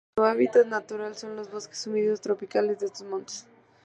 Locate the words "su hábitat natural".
0.17-1.15